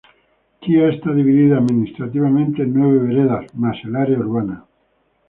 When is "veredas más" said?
3.05-3.77